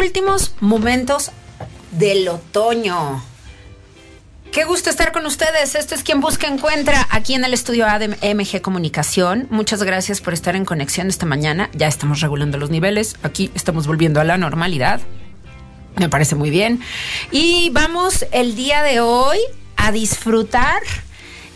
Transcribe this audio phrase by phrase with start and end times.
[0.00, 1.30] Últimos momentos
[1.92, 3.22] del otoño.
[4.50, 5.74] Qué gusto estar con ustedes.
[5.74, 8.00] Esto es quien busca encuentra aquí en el estudio A
[8.62, 9.46] Comunicación.
[9.50, 11.68] Muchas gracias por estar en conexión esta mañana.
[11.74, 13.16] Ya estamos regulando los niveles.
[13.22, 15.00] Aquí estamos volviendo a la normalidad.
[15.96, 16.80] Me parece muy bien.
[17.30, 19.38] Y vamos el día de hoy
[19.76, 20.80] a disfrutar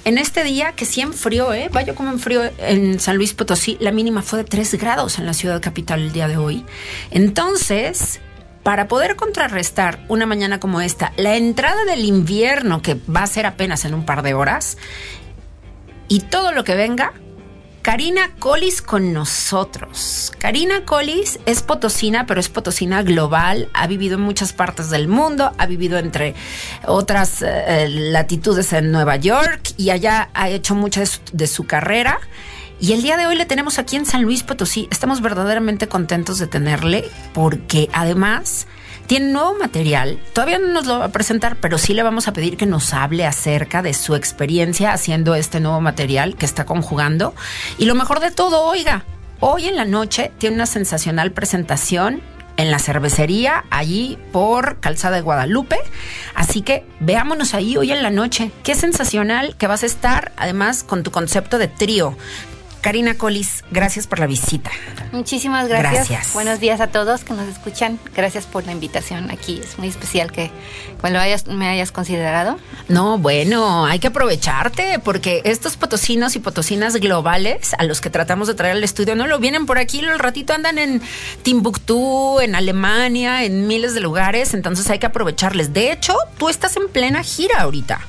[0.04, 1.70] en este día que sí enfrió, ¿eh?
[1.72, 3.78] Vaya como enfrió en San Luis Potosí.
[3.80, 6.64] La mínima fue de 3 grados en la ciudad capital el día de hoy.
[7.10, 8.20] Entonces,
[8.64, 13.46] para poder contrarrestar una mañana como esta, la entrada del invierno, que va a ser
[13.46, 14.78] apenas en un par de horas,
[16.08, 17.12] y todo lo que venga,
[17.82, 20.32] Karina Collis con nosotros.
[20.38, 23.68] Karina Collis es potosina, pero es potosina global.
[23.74, 26.34] Ha vivido en muchas partes del mundo, ha vivido entre
[26.86, 32.20] otras eh, latitudes en Nueva York y allá ha hecho mucha de su carrera.
[32.80, 34.88] Y el día de hoy le tenemos aquí en San Luis Potosí.
[34.90, 38.66] Estamos verdaderamente contentos de tenerle porque además
[39.06, 40.18] tiene nuevo material.
[40.32, 42.92] Todavía no nos lo va a presentar, pero sí le vamos a pedir que nos
[42.92, 47.34] hable acerca de su experiencia haciendo este nuevo material que está conjugando.
[47.78, 49.04] Y lo mejor de todo, oiga,
[49.40, 52.22] hoy en la noche tiene una sensacional presentación
[52.56, 55.76] en la cervecería, allí por Calzada de Guadalupe.
[56.34, 58.52] Así que veámonos ahí hoy en la noche.
[58.62, 62.16] Qué sensacional que vas a estar, además, con tu concepto de trío.
[62.84, 64.70] Karina Colis, gracias por la visita.
[65.10, 66.06] Muchísimas gracias.
[66.06, 66.34] Gracias.
[66.34, 67.98] Buenos días a todos que nos escuchan.
[68.14, 69.58] Gracias por la invitación aquí.
[69.64, 70.50] Es muy especial que
[71.00, 72.58] cuando hayas, me hayas considerado.
[72.88, 78.48] No, bueno, hay que aprovecharte porque estos potosinos y potosinas globales a los que tratamos
[78.48, 81.00] de traer al estudio no lo vienen por aquí, el ratito andan en
[81.42, 85.72] Timbuktu, en Alemania, en miles de lugares, entonces hay que aprovecharles.
[85.72, 88.00] De hecho, tú estás en plena gira ahorita.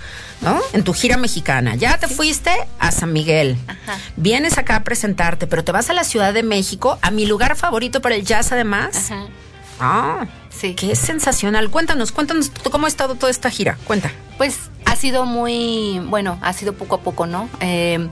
[0.45, 0.61] ¿No?
[0.73, 1.75] En tu gira mexicana.
[1.75, 3.57] Ya te fuiste a San Miguel.
[3.67, 3.97] Ajá.
[4.15, 7.55] Vienes acá a presentarte, pero te vas a la Ciudad de México, a mi lugar
[7.55, 9.11] favorito para el jazz además.
[9.11, 9.25] Ajá.
[9.79, 10.73] Ah, Sí.
[10.73, 11.69] qué sensacional.
[11.69, 13.77] Cuéntanos, cuéntanos cómo ha estado toda esta gira.
[13.85, 14.09] Cuenta.
[14.37, 17.49] Pues ha sido muy, bueno, ha sido poco a poco, ¿no?
[17.59, 18.07] Eh,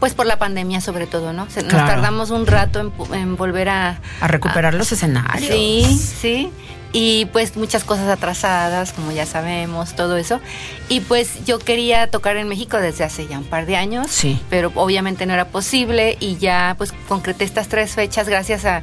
[0.00, 1.48] pues por la pandemia sobre todo, ¿no?
[1.50, 4.00] Se- Nos tardamos un rato en, en volver a...
[4.22, 5.52] A recuperar a- los escenarios.
[5.54, 6.50] Sí, sí.
[6.92, 10.40] Y pues muchas cosas atrasadas, como ya sabemos, todo eso.
[10.88, 14.08] Y pues yo quería tocar en México desde hace ya un par de años.
[14.10, 14.38] Sí.
[14.50, 18.82] Pero obviamente no era posible y ya pues concreté estas tres fechas gracias a,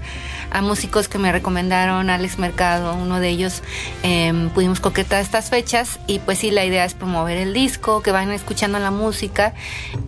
[0.51, 3.61] a músicos que me recomendaron, Alex Mercado, uno de ellos,
[4.03, 8.11] em, pudimos concretar estas fechas y pues sí, la idea es promover el disco, que
[8.11, 9.53] vayan escuchando la música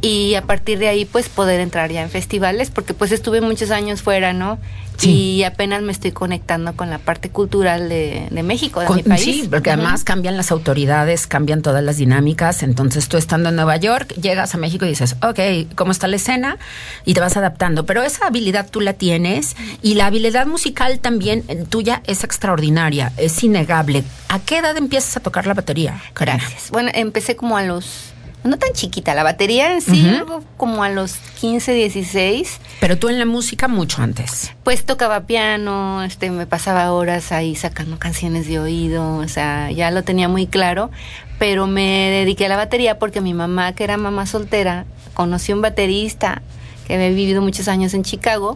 [0.02, 3.72] y a partir de ahí pues poder entrar ya en festivales, porque pues estuve muchos
[3.72, 4.60] años fuera, ¿no?
[4.98, 5.12] Sí.
[5.12, 9.04] Y apenas me estoy conectando con la parte cultural de, de México, de Con- mi
[9.04, 9.22] país.
[9.24, 12.64] Sí, porque además cambian las autoridades, cambian todas las dinámicas.
[12.64, 15.40] Entonces tú estando en Nueva York, llegas a México y dices, ok,
[15.76, 16.58] ¿cómo está la escena?
[17.06, 17.86] Y te vas adaptando.
[17.86, 23.12] Pero esa habilidad tú la tienes y la habilidad musical también eh, tuya es extraordinaria,
[23.18, 24.04] es innegable.
[24.30, 26.02] ¿A qué edad empiezas a tocar la batería?
[26.16, 26.70] Gracias.
[26.72, 28.11] Bueno, empecé como a los...
[28.44, 32.60] No tan chiquita, la batería en sí, algo como a los 15, 16.
[32.80, 34.52] Pero tú en la música mucho antes.
[34.64, 39.92] Pues tocaba piano, este, me pasaba horas ahí sacando canciones de oído, o sea, ya
[39.92, 40.90] lo tenía muy claro,
[41.38, 45.62] pero me dediqué a la batería porque mi mamá, que era mamá soltera, conoció un
[45.62, 46.42] baterista
[46.88, 48.56] que había vivido muchos años en Chicago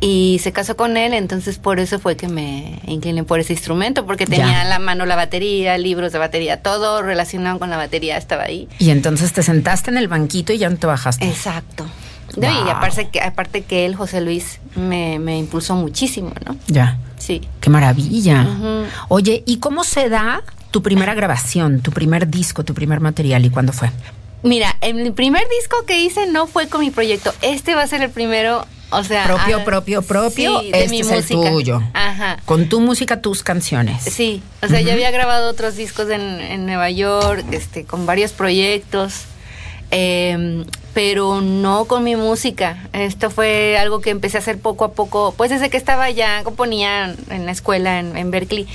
[0.00, 4.06] y se casó con él, entonces por eso fue que me incliné por ese instrumento,
[4.06, 8.16] porque tenía a la mano la batería, libros de batería, todo relacionado con la batería
[8.16, 8.68] estaba ahí.
[8.78, 11.28] Y entonces te sentaste en el banquito y ya no te bajaste.
[11.28, 11.86] Exacto.
[12.36, 12.66] No.
[12.66, 16.56] Y aparte que, aparte que él, José Luis, me, me impulsó muchísimo, ¿no?
[16.68, 16.98] Ya.
[17.18, 17.42] Sí.
[17.60, 18.46] Qué maravilla.
[19.08, 23.50] Oye, ¿y cómo se da tu primera grabación, tu primer disco, tu primer material y
[23.50, 23.90] cuándo fue?
[24.42, 27.34] Mira, el primer disco que hice no fue con mi proyecto.
[27.42, 29.24] Este va a ser el primero, o sea...
[29.24, 30.60] Propio, ah, propio, propio.
[30.60, 31.82] sí, de este mi es el tuyo.
[31.92, 32.38] Ajá.
[32.44, 34.02] Con tu música, tus canciones.
[34.02, 38.32] Sí, o sea, ya había grabado otros discos en, en Nueva York, este, con varios
[38.32, 39.24] proyectos,
[39.90, 42.88] eh, pero no con mi música.
[42.92, 46.42] Esto fue algo que empecé a hacer poco a poco, pues desde que estaba ya,
[46.42, 48.66] componía en la escuela en, en Berkeley.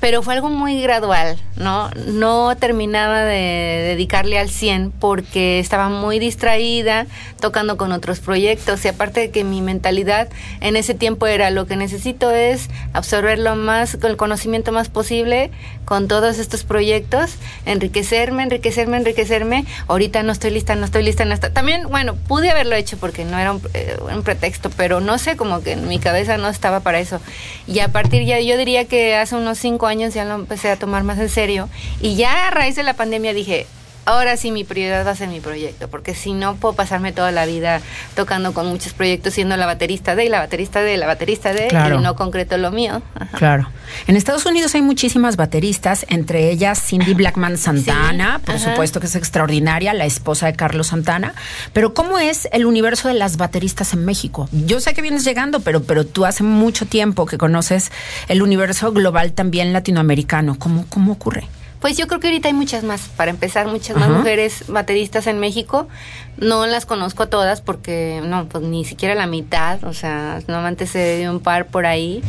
[0.00, 1.90] Pero fue algo muy gradual, ¿no?
[2.06, 7.06] No terminaba de dedicarle al 100 porque estaba muy distraída
[7.38, 10.28] tocando con otros proyectos y aparte de que mi mentalidad
[10.60, 15.50] en ese tiempo era lo que necesito es absorber lo más, el conocimiento más posible
[15.84, 17.32] con todos estos proyectos,
[17.66, 19.64] enriquecerme, enriquecerme, enriquecerme.
[19.88, 21.52] Ahorita no estoy lista, no estoy lista, no está.
[21.52, 25.36] También, bueno, pude haberlo hecho porque no era un, eh, un pretexto, pero no sé,
[25.36, 27.20] como que en mi cabeza no estaba para eso.
[27.66, 30.76] Y a partir ya, yo diría que hace unos cinco años ya lo empecé a
[30.76, 31.68] tomar más en serio.
[32.00, 33.66] Y ya a raíz de la pandemia dije,
[34.04, 37.32] ahora sí mi prioridad va a ser mi proyecto, porque si no puedo pasarme toda
[37.32, 37.80] la vida
[38.14, 41.68] tocando con muchos proyectos, siendo la baterista de, y la baterista de, la baterista de,
[41.68, 43.02] y no concreto lo mío.
[43.36, 43.68] Claro.
[44.06, 49.16] En Estados Unidos hay muchísimas bateristas, entre ellas Cindy Blackman Santana, por supuesto que es
[49.16, 51.34] extraordinaria, la esposa de Carlos Santana.
[51.72, 54.48] Pero ¿cómo es el universo de las bateristas en México?
[54.52, 57.90] Yo sé que vienes llegando, pero, pero tú hace mucho tiempo que conoces
[58.28, 60.56] el universo global también latinoamericano.
[60.58, 61.48] ¿Cómo, cómo ocurre?
[61.80, 63.08] Pues yo creo que ahorita hay muchas más.
[63.16, 65.88] Para empezar, muchas más mujeres bateristas en México.
[66.36, 69.82] No las conozco todas porque, no, pues ni siquiera la mitad.
[69.84, 72.22] O sea, normalmente se dio un par por ahí.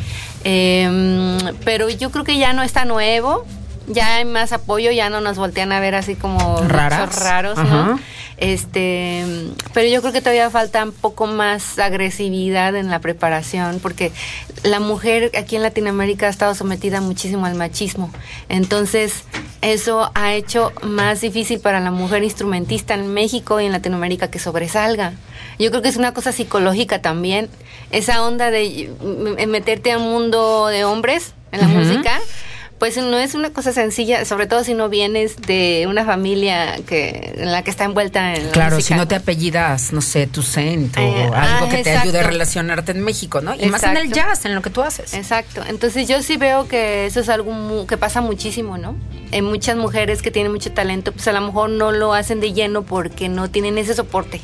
[0.46, 3.46] Em, pero yo creo que ya no está nuevo.
[3.88, 8.00] Ya hay más apoyo, ya no nos voltean a ver así como raros, ¿no?
[8.38, 9.24] Este,
[9.74, 14.12] pero yo creo que todavía falta un poco más agresividad en la preparación, porque
[14.64, 18.12] la mujer aquí en Latinoamérica ha estado sometida muchísimo al machismo.
[18.50, 19.26] Entonces,
[19.62, 24.40] eso ha hecho más difícil para la mujer instrumentista en México y en Latinoamérica que
[24.40, 25.14] sobresalga.
[25.60, 27.48] Yo creo que es una cosa psicológica también,
[27.92, 28.90] esa onda de
[29.48, 32.20] meterte a un mundo de hombres en la música
[32.82, 37.32] pues no es una cosa sencilla, sobre todo si no vienes de una familia que
[37.38, 41.00] en la que está envuelta en Claro, si no te apellidas, no sé, tu centro
[41.00, 43.54] eh, o algo que te ayude a relacionarte en México, ¿no?
[43.54, 45.14] Y más en el jazz, en lo que tú haces.
[45.14, 45.62] Exacto.
[45.70, 48.96] Entonces yo sí veo que eso es algo que pasa muchísimo, ¿no?
[49.30, 52.52] En muchas mujeres que tienen mucho talento, pues a lo mejor no lo hacen de
[52.52, 54.42] lleno porque no tienen ese soporte.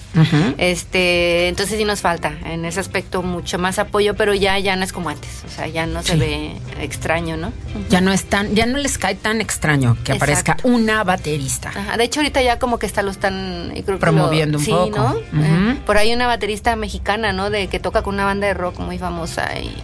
[0.60, 4.84] Este, entonces sí nos falta en ese aspecto mucho más apoyo, pero ya ya no
[4.84, 7.52] es como antes, o sea, ya no se ve extraño, ¿no?
[7.90, 11.72] Ya no es ya no les cae tan extraño que aparezca una baterista.
[11.98, 15.22] De hecho, ahorita ya como que está lo están promoviendo un poco.
[15.32, 15.44] ¿no?
[15.44, 17.50] Eh, por ahí una baterista mexicana, ¿no?
[17.50, 19.76] De que toca con una banda de rock muy famosa y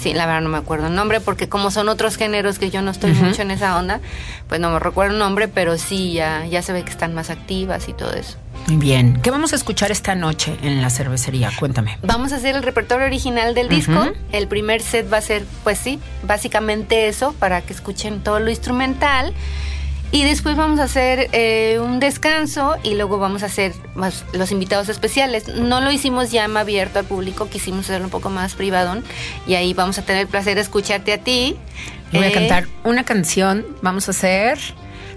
[0.00, 2.82] sí, la verdad no me acuerdo el nombre porque como son otros géneros que yo
[2.82, 4.00] no estoy mucho en esa onda,
[4.48, 7.30] pues no me recuerdo el nombre, pero sí ya ya se ve que están más
[7.30, 8.36] activas y todo eso.
[8.66, 9.20] Muy bien.
[9.20, 11.50] ¿Qué vamos a escuchar esta noche en la cervecería?
[11.58, 11.98] Cuéntame.
[12.02, 14.12] Vamos a hacer el repertorio original del disco.
[14.32, 18.50] El primer set va a ser, pues sí, básicamente eso, para que escuchen todo lo
[18.50, 19.34] instrumental.
[20.12, 23.72] Y después vamos a hacer eh, un descanso y luego vamos a hacer
[24.32, 25.46] los invitados especiales.
[25.48, 29.00] No lo hicimos ya abierto al público, quisimos hacerlo un poco más privado.
[29.46, 31.56] Y ahí vamos a tener el placer de escucharte a ti.
[32.12, 33.64] Voy a eh, cantar una canción.
[33.82, 34.58] Vamos a hacer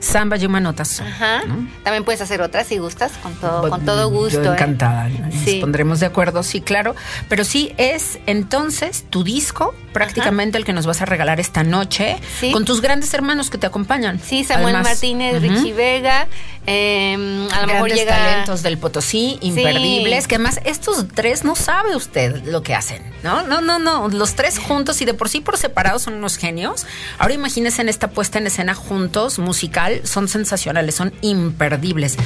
[0.04, 1.00] Samba Yuma Notas.
[1.00, 1.44] Ajá.
[1.84, 4.44] También puedes hacer otras si gustas, con todo, con todo gusto.
[4.44, 4.54] Yo ¿eh?
[4.54, 5.08] encantada.
[5.08, 6.96] Nos pondremos de acuerdo, sí, claro.
[7.30, 12.18] Pero sí, es entonces tu disco, prácticamente el que nos vas a regalar esta noche,
[12.52, 14.20] con tus grandes hermanos que te acompañan.
[14.20, 16.28] Sí, Samuel Martínez, Richie Vega,
[16.66, 18.16] eh, a lo mejor llega...
[18.16, 23.44] talentos del Potosí, imperdibles, que además estos tres no sabe usted lo que hacen, ¿no?
[23.44, 26.86] No, no, no, los tres juntos y de por sí por separado son unos genios.
[27.20, 32.18] Ahora imagínense en esta puesta en escena juntos, musical, son sensacionales, son imperdibles.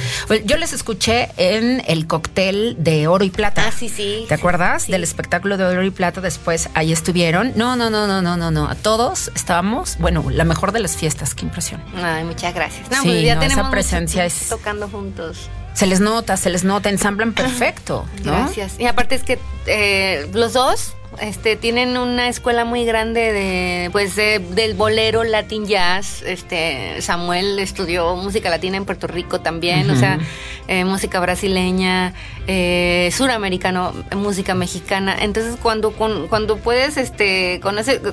[0.44, 3.64] Yo les escuché en el cóctel de Oro y Plata.
[3.66, 4.24] Ah, sí, sí.
[4.28, 6.20] ¿Te acuerdas del espectáculo de Oro y Plata?
[6.20, 7.52] Después ahí estuvieron.
[7.56, 8.68] No, no, no, no, no, no, no.
[8.68, 11.82] A todos estábamos, bueno, la mejor de las fiestas, qué impresión.
[11.96, 12.90] Ay, muchas gracias.
[12.90, 15.48] No, pues ya tenemos esa presencia es tocando juntos.
[15.74, 18.04] Se les nota, se les nota, ensamblan perfecto.
[18.24, 18.80] Gracias.
[18.80, 24.16] Y aparte es que eh, los dos este, tienen una escuela muy grande de, pues,
[24.16, 26.22] del bolero Latin Jazz.
[26.22, 30.18] Este, Samuel estudió música latina en Puerto Rico también, o sea,
[30.68, 32.14] eh, música brasileña,
[32.46, 35.16] eh, suramericano, música mexicana.
[35.20, 37.60] Entonces, cuando, cuando puedes, este,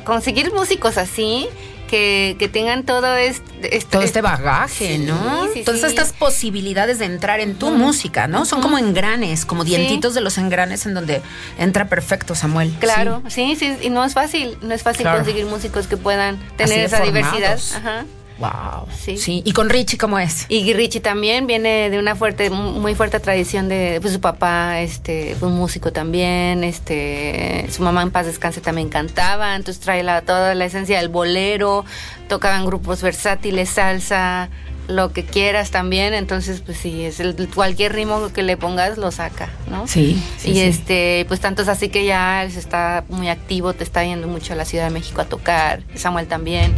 [0.03, 1.47] conseguir músicos así,
[1.89, 5.47] que, que tengan todo este, todo este bagaje, ¿no?
[5.65, 8.45] Todas estas posibilidades de entrar en tu música, ¿no?
[8.45, 11.21] Son como engranes, como dientitos de los engranes en donde
[11.57, 12.73] entra perfecto Samuel.
[12.79, 16.85] Claro, sí, sí, y no es fácil, no es fácil conseguir músicos que puedan tener
[16.85, 17.59] esa diversidad.
[17.75, 18.05] Ajá.
[18.37, 18.87] Wow.
[18.95, 19.17] Sí.
[19.17, 19.41] sí.
[19.45, 20.45] ¿Y con Richie cómo es?
[20.49, 25.35] Y Richie también viene de una fuerte, muy fuerte tradición de pues, su papá, este,
[25.35, 30.21] fue un músico también, este, su mamá en paz descanse también cantaba, entonces trae la,
[30.21, 31.85] toda la esencia del bolero,
[32.27, 34.49] tocaban grupos versátiles, salsa,
[34.87, 39.11] lo que quieras también, entonces pues sí, es el, cualquier ritmo que le pongas lo
[39.11, 39.87] saca, ¿no?
[39.87, 40.21] Sí.
[40.43, 44.53] y este, pues tanto es así que ya está muy activo, te está yendo mucho
[44.53, 46.73] a la Ciudad de México a tocar, Samuel también.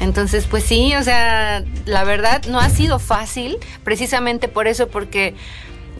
[0.00, 5.34] Entonces, pues sí, o sea, la verdad no ha sido fácil, precisamente por eso, porque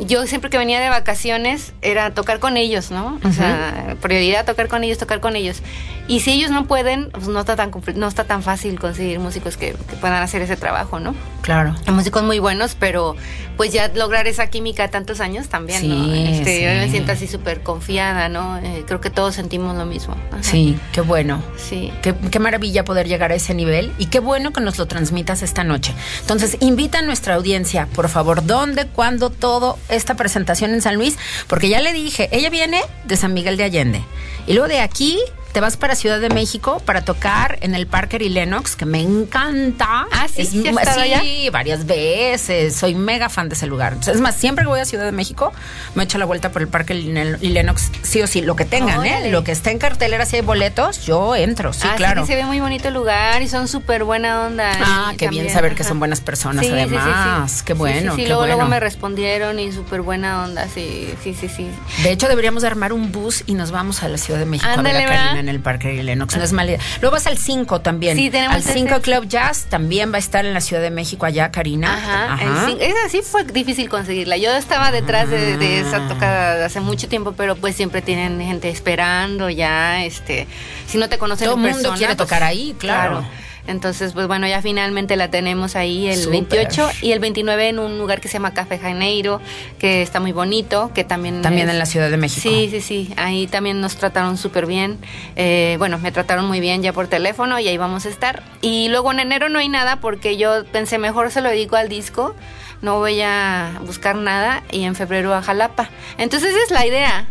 [0.07, 3.19] yo siempre que venía de vacaciones era tocar con ellos, ¿no?
[3.23, 5.63] O sea, prioridad tocar con ellos, tocar con ellos.
[6.09, 9.57] Y si ellos no pueden, pues no está tan, no está tan fácil conseguir músicos
[9.57, 11.15] que, puedan hacer ese trabajo, ¿no?
[11.43, 11.75] Claro.
[11.87, 13.15] Hay músicos muy buenos, pero
[13.61, 16.15] pues ya lograr esa química tantos años también, ¿no?
[16.15, 18.57] Este, Yo me siento así súper confiada, ¿no?
[18.57, 20.17] Eh, creo que todos sentimos lo mismo.
[20.41, 21.43] Sí, qué bueno.
[21.59, 21.93] Sí.
[22.01, 25.43] Qué, qué maravilla poder llegar a ese nivel y qué bueno que nos lo transmitas
[25.43, 25.93] esta noche.
[26.23, 31.19] Entonces, invita a nuestra audiencia, por favor, dónde, cuándo, todo esta presentación en San Luis,
[31.47, 34.03] porque ya le dije, ella viene de San Miguel de Allende.
[34.47, 35.19] Y luego de aquí
[35.53, 39.01] te vas para Ciudad de México para tocar en el Parker y Lennox, que me
[39.01, 40.07] encanta.
[40.13, 42.77] Ah, sí, sí, sí varias veces.
[42.77, 43.97] Soy mega fan de ese lugar.
[44.07, 45.53] es más, siempre que voy a Ciudad de México,
[45.95, 49.05] me echo la vuelta por el Parker y Lennox, sí o sí, lo que tengan,
[49.05, 49.31] ¿eh?
[49.31, 52.23] Lo que esté en cartelera, si hay boletos, yo entro, sí, ah, claro.
[52.23, 54.73] Sí, se ve muy bonito el lugar y son súper buena onda.
[54.81, 57.63] Ah, qué bien saber que son buenas personas, además.
[57.63, 58.15] Qué bueno.
[58.15, 58.57] Sí, qué luego, bueno.
[58.57, 61.69] luego me respondieron y súper buena onda, sí, sí, sí, sí.
[62.03, 64.83] De hecho, deberíamos armar un bus y nos vamos a la Ciudad de México a
[64.83, 66.37] ver a Karina en el Parque y Lennox.
[66.37, 66.81] No es mala idea.
[67.01, 68.17] Luego vas al 5 también.
[68.17, 71.27] Sí, tenemos Al 5 Club Jazz también va a estar en la Ciudad de México
[71.27, 71.95] allá, Karina.
[71.95, 72.35] Ajá.
[72.35, 72.71] Ajá.
[72.79, 74.37] Esa sí fue difícil conseguirla.
[74.37, 76.09] Yo estaba detrás de, esa ah.
[76.09, 80.05] tocada hace mucho tiempo, pero pues siempre tienen gente esperando ya.
[80.05, 80.47] Este,
[80.87, 83.25] si no te conocen Todo el mundo quiere pues, tocar ahí, claro.
[83.71, 87.99] Entonces, pues bueno, ya finalmente la tenemos ahí el 28 y el 29 en un
[87.99, 89.41] lugar que se llama Café Janeiro,
[89.79, 91.41] que está muy bonito, que también...
[91.41, 92.49] También en la Ciudad de México.
[92.49, 94.99] Sí, sí, sí, ahí también nos trataron súper bien.
[95.37, 98.43] Eh, bueno, me trataron muy bien ya por teléfono y ahí vamos a estar.
[98.61, 101.89] Y luego en enero no hay nada porque yo pensé, mejor se lo dedico al
[101.89, 102.35] disco,
[102.83, 105.91] no voy a buscar nada y en febrero a Jalapa.
[106.19, 107.27] Entonces esa es la idea,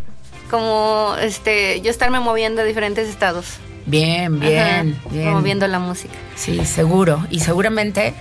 [0.50, 3.60] como este yo estarme moviendo a diferentes estados.
[3.90, 5.44] Bien, bien, bien.
[5.44, 6.14] viendo la música.
[6.36, 7.26] Sí, seguro.
[7.32, 8.14] Y seguramente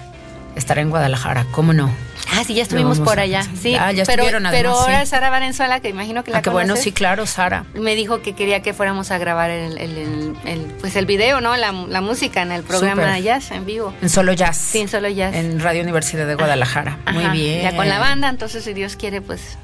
[0.56, 1.90] estará en Guadalajara, ¿cómo no?
[2.32, 3.42] Ah, sí, ya estuvimos por allá.
[3.60, 6.50] Sí, ah, ya pero, además, pero ahora Sara Valenzuela, que imagino que la ah, qué
[6.50, 7.64] bueno, sí, claro, Sara.
[7.74, 11.56] Me dijo que quería que fuéramos a grabar el, el, pues el video, ¿no?
[11.56, 13.92] La, música en el programa de jazz en vivo.
[14.00, 14.56] En Solo Jazz.
[14.56, 15.34] Sí, en Solo Jazz.
[15.34, 16.98] En Radio Universidad de Guadalajara.
[17.12, 17.62] Muy bien.
[17.62, 19.58] Ya con la banda, entonces si Dios quiere, pues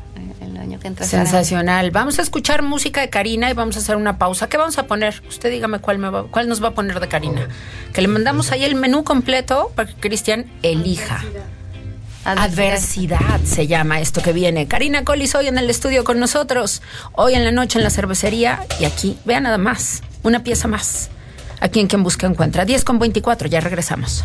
[1.01, 1.91] Sensacional.
[1.91, 4.49] Vamos a escuchar música de Karina y vamos a hacer una pausa.
[4.49, 5.23] ¿Qué vamos a poner?
[5.29, 7.49] Usted dígame cuál, me va, cuál nos va a poner de Karina.
[7.93, 11.23] Que le mandamos ahí el menú completo para que Cristian elija.
[12.25, 13.41] Adversidad.
[13.45, 14.67] Se llama esto que viene.
[14.67, 16.83] Karina Collis hoy en el estudio con nosotros.
[17.13, 18.65] Hoy en la noche en la cervecería.
[18.81, 20.03] Y aquí, vea nada más.
[20.23, 21.11] Una pieza más.
[21.61, 22.65] Aquí en Quien Busca Encuentra.
[22.65, 23.49] 10 con 24.
[23.49, 24.25] Ya regresamos.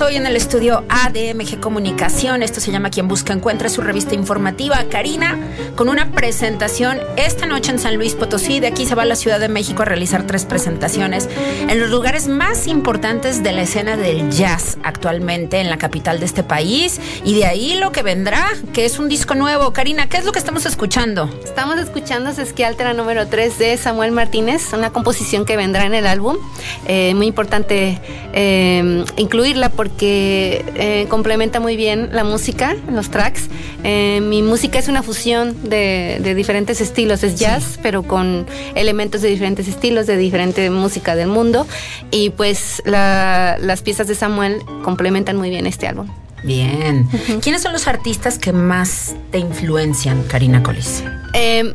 [0.00, 2.42] Hoy en el estudio ADMG Comunicación.
[2.42, 4.84] Esto se llama Quien Busca Encuentra, su revista informativa.
[4.90, 5.38] Karina,
[5.76, 8.60] con una presentación esta noche en San Luis Potosí.
[8.60, 11.28] De aquí se va a la Ciudad de México a realizar tres presentaciones
[11.68, 16.26] en los lugares más importantes de la escena del jazz actualmente en la capital de
[16.26, 17.00] este país.
[17.24, 19.72] Y de ahí lo que vendrá, que es un disco nuevo.
[19.72, 21.28] Karina, ¿qué es lo que estamos escuchando?
[21.44, 26.38] Estamos escuchando Sesquialtera número 3 de Samuel Martínez, una composición que vendrá en el álbum.
[26.86, 28.00] Eh, muy importante.
[28.32, 33.48] Eh, incluirla porque eh, complementa muy bien la música, los tracks.
[33.84, 39.28] Eh, mi música es una fusión de, diferentes estilos, es jazz, pero con elementos de
[39.28, 41.66] diferentes estilos, de diferente música del mundo.
[42.10, 46.08] Y pues las piezas de Samuel complementan muy bien este álbum.
[46.44, 47.08] Bien.
[47.40, 51.04] ¿Quiénes son los artistas que más te influencian, Karina Colis?
[51.34, 51.74] Eh,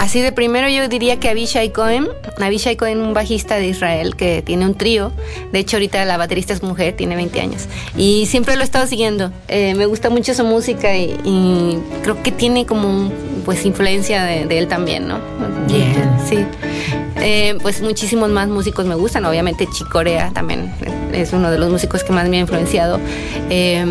[0.00, 2.08] Así de primero yo diría que Abishai Cohen,
[2.40, 5.12] Abishai Cohen, un bajista de Israel que tiene un trío.
[5.52, 7.66] De hecho, ahorita la baterista es mujer, tiene 20 años.
[7.98, 9.30] Y siempre lo he estado siguiendo.
[9.48, 13.12] Eh, me gusta mucho su música y, creo que tiene como
[13.44, 15.20] pues influencia de, él también, ¿no?
[15.68, 16.10] Bien.
[16.26, 16.46] Sí.
[17.20, 19.26] Eh, pues muchísimos más músicos me gustan.
[19.26, 20.72] Obviamente Chicorea también
[21.12, 22.98] es uno de los músicos que más me ha influenciado.
[23.50, 23.84] Eh,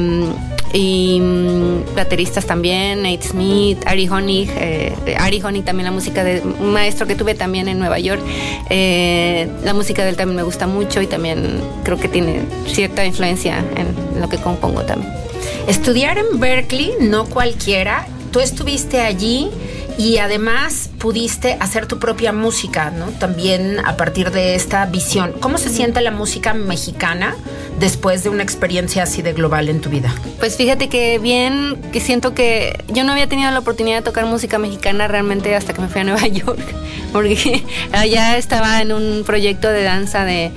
[0.73, 6.41] y mm, bateristas también, Nate Smith, Ari Honig, eh, Ari Honig también la música de
[6.41, 8.21] un maestro que tuve también en Nueva York,
[8.69, 13.05] eh, la música de él también me gusta mucho y también creo que tiene cierta
[13.05, 15.11] influencia en lo que compongo también.
[15.67, 19.49] Estudiar en Berkeley, no cualquiera, tú estuviste allí
[19.99, 23.07] y además pudiste hacer tu propia música, ¿no?
[23.07, 25.33] También a partir de esta visión.
[25.41, 27.35] ¿Cómo se siente la música mexicana
[27.81, 30.15] después de una experiencia así de global en tu vida?
[30.39, 34.25] Pues fíjate que bien, que siento que yo no había tenido la oportunidad de tocar
[34.25, 36.63] música mexicana realmente hasta que me fui a Nueva York,
[37.11, 40.53] porque allá estaba en un proyecto de danza de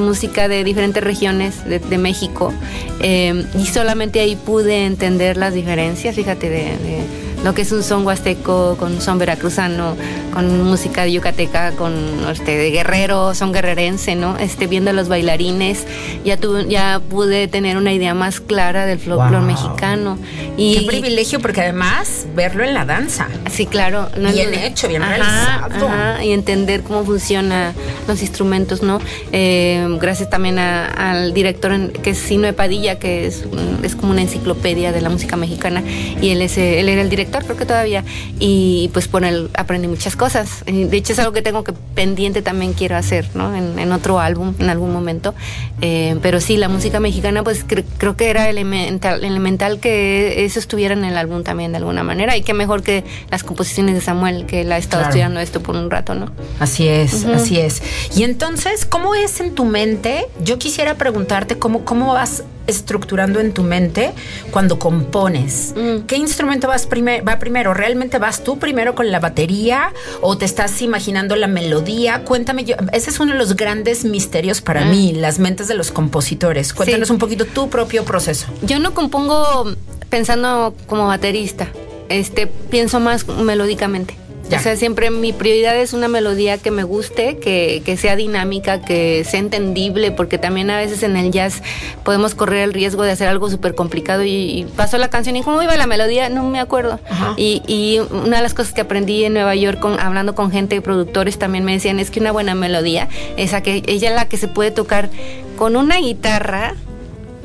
[0.00, 2.54] música de diferentes regiones de, México
[3.00, 8.04] eh, y solamente ahí pude entender las diferencias, fíjate, de lo que es un son
[8.04, 9.96] huasteco, con un son veracruzano,
[10.32, 11.94] con música de yucateca, con
[12.30, 14.36] este, de guerrero, son guerrerense, ¿no?
[14.38, 15.86] Este, viendo a los bailarines,
[16.24, 20.18] ya, tuve, ya pude tener una idea más clara del folclore mexicano.
[20.56, 23.28] Y, Qué privilegio, porque además verlo en la danza.
[23.50, 24.08] Sí, claro.
[24.16, 26.22] bien hecho, bien realizado.
[26.22, 27.72] y entender cómo funcionan
[28.08, 29.00] los instrumentos, ¿no?
[29.32, 33.44] Eh, gracias también al director que es Sino Padilla, que es,
[33.82, 35.82] es como una enciclopedia de la música mexicana,
[36.20, 38.04] y él, es, él era el director creo que todavía,
[38.38, 40.64] y pues por él aprendí muchas cosas.
[40.66, 43.54] De hecho es algo que tengo que pendiente también quiero hacer, ¿no?
[43.54, 45.34] En, otro álbum, en algún momento.
[45.80, 50.94] Eh, pero sí, la música mexicana, pues creo que era elemental, elemental que eso estuviera
[50.94, 54.46] en el álbum también de alguna manera, y qué mejor que las composiciones de Samuel,
[54.46, 56.30] que él ha estado estudiando esto por un rato, ¿no?
[56.60, 57.82] Así es, así es.
[58.14, 60.26] Y entonces, ¿cómo es en tu mente?
[60.44, 64.12] Yo quisiera preguntarte cómo, cómo vas estructurando en tu mente
[64.52, 65.74] cuando compones.
[65.76, 66.06] Mm.
[66.06, 67.74] ¿Qué instrumento vas va primero?
[67.74, 72.22] ¿Realmente vas tú primero con la batería o te estás imaginando la melodía?
[72.24, 74.90] Cuéntame, yo, ese es uno de los grandes misterios para mm.
[74.90, 76.72] mí, las mentes de los compositores.
[76.72, 78.46] Cuéntanos un poquito tu propio proceso.
[78.62, 79.74] Yo no compongo
[80.10, 81.68] pensando como baterista,
[82.08, 84.14] este pienso más melódicamente.
[84.56, 88.80] O sea, siempre mi prioridad es una melodía que me guste, que, que, sea dinámica,
[88.80, 91.62] que sea entendible, porque también a veces en el jazz
[92.02, 95.62] podemos correr el riesgo de hacer algo súper complicado y, pasó la canción y cómo
[95.62, 96.98] iba la melodía, no me acuerdo.
[97.36, 100.80] Y, y, una de las cosas que aprendí en Nueva York con, hablando con gente,
[100.80, 104.48] productores también me decían, es que una buena melodía es que ella la que se
[104.48, 105.10] puede tocar
[105.56, 106.74] con una guitarra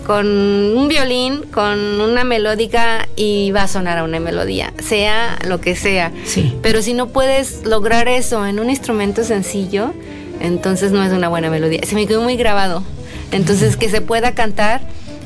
[0.06, 5.62] con un violín, con una melódica y va a sonar a una melodía, sea lo
[5.62, 6.12] que sea.
[6.26, 6.56] Sí.
[6.62, 9.94] Pero si no puedes lograr eso en un instrumento sencillo,
[10.39, 11.82] entonces no es una buena melodía.
[11.84, 12.84] Se me quedó muy grabado.
[13.32, 14.82] Entonces que se pueda cantar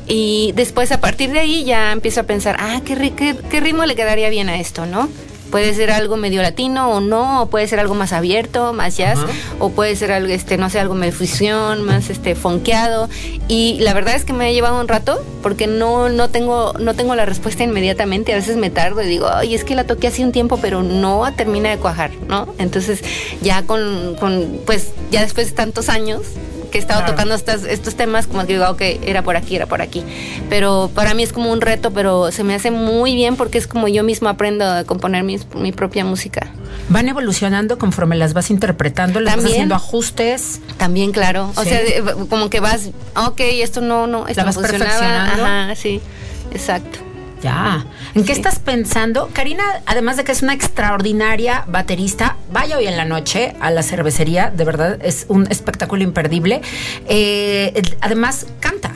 [0.07, 3.85] y después a partir de ahí ya empiezo a pensar, ah, qué, qué, qué ritmo
[3.85, 5.09] le quedaría bien a esto, ¿no?
[5.51, 9.19] Puede ser algo medio latino o no, o puede ser algo más abierto, más jazz,
[9.59, 13.09] o puede ser algo, este, no sé, algo de fusión, más este fonqueado.
[13.47, 16.95] Y la verdad es que me ha llevado un rato, porque no, no tengo, no
[16.95, 18.33] tengo la respuesta inmediatamente.
[18.33, 20.83] A veces me tardo y digo, ay, es que la toqué hace un tiempo, pero
[20.83, 22.53] no termina de cuajar, ¿no?
[22.57, 23.01] Entonces,
[23.41, 26.21] ya con, con pues, ya después de tantos años,
[26.67, 29.81] que he estado tocando estos temas, como que digo, ok, era por aquí, era por
[29.81, 30.03] aquí.
[30.49, 33.67] Pero para mí es como un reto, pero se me hace muy bien porque es
[33.67, 36.47] como yo mismo aprendo a componer mi, propia música.
[36.89, 39.19] ¿Van evolucionando conforme las vas interpretando?
[39.19, 40.59] ¿Les vas haciendo ajustes?
[40.77, 41.51] También, claro.
[41.55, 41.79] O sea,
[42.29, 45.43] como que vas, ok, esto no, no, esto ¿La vas perfeccionando?
[45.43, 46.01] Ajá, sí,
[46.51, 47.06] exacto.
[47.41, 47.85] Ya.
[48.15, 49.29] ¿En qué estás pensando?
[49.31, 53.83] Karina, además de que es una extraordinaria baterista, vaya hoy en la noche a la
[53.83, 56.61] cervecería, de verdad es un espectáculo imperdible.
[57.07, 58.91] Eh, además, canta.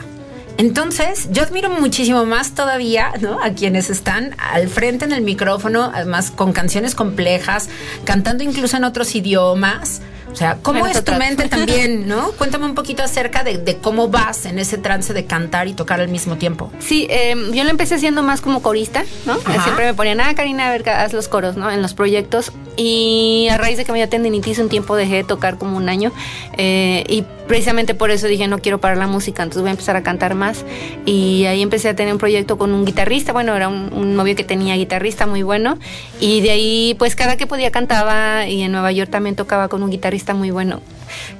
[0.58, 3.42] Entonces, yo admiro muchísimo más todavía, ¿no?
[3.42, 7.68] A quienes están al frente en el micrófono, además con canciones complejas,
[8.04, 10.02] cantando incluso en otros idiomas.
[10.32, 12.32] O sea, ¿cómo es tu mente también, no?
[12.32, 16.08] Cuéntame un poquito acerca de, cómo vas en ese trance de cantar y tocar al
[16.08, 16.72] mismo tiempo.
[16.78, 19.38] Sí, em, yo lo empecé haciendo más como corista, ¿no?
[19.62, 21.70] Siempre me ponían, ah, Karina, a ver, haz los coros, ¿no?
[21.70, 22.52] En los proyectos.
[22.76, 25.88] Y a raíz de que me dio tendinitis un tiempo dejé de tocar como un
[25.88, 26.12] año.
[26.56, 29.96] Eh, y precisamente por eso dije, no quiero parar la música, entonces voy a empezar
[29.96, 30.64] a cantar más.
[31.04, 34.34] Y ahí empecé a tener un proyecto con un guitarrista, bueno, era un, un novio
[34.34, 35.78] que tenía guitarrista muy bueno.
[36.20, 39.82] Y de ahí, pues cada que podía cantaba y en Nueva York también tocaba con
[39.82, 40.80] un guitarrista muy bueno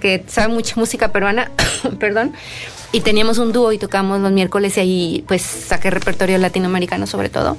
[0.00, 1.50] que sabe mucha música peruana,
[1.98, 2.32] perdón
[2.92, 7.30] y teníamos un dúo y tocamos los miércoles y ahí pues saqué repertorio latinoamericano sobre
[7.30, 7.56] todo.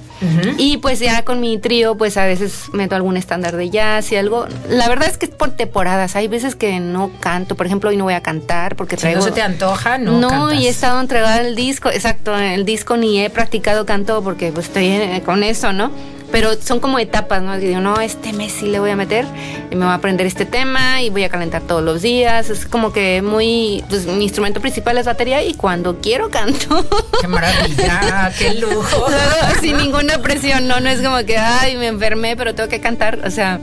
[0.58, 4.16] Y pues ya con mi trío pues a veces meto algún estándar de jazz y
[4.16, 4.46] algo.
[4.70, 7.98] La verdad es que es por temporadas, hay veces que no canto, por ejemplo hoy
[7.98, 9.22] no voy a cantar porque traigo...
[9.22, 12.64] Si no se te antoja, no No, y he estado entregada el disco, exacto, el
[12.64, 15.92] disco ni he practicado canto porque pues estoy eh, con eso, ¿no?
[16.34, 17.56] Pero son como etapas, ¿no?
[17.60, 19.24] Digo, no, este mes sí le voy a meter
[19.70, 22.50] y me voy a aprender este tema y voy a calentar todos los días.
[22.50, 26.84] Es como que muy, pues mi instrumento principal es batería y cuando quiero canto.
[27.22, 28.34] ¡Qué maravilla!
[28.36, 29.06] ¡Qué lujo!
[29.62, 30.80] Sin ninguna presión, ¿no?
[30.80, 33.20] No es como que, ay, me enfermé, pero tengo que cantar.
[33.28, 33.60] O sea,